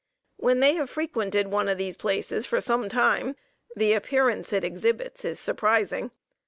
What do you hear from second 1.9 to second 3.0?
places for some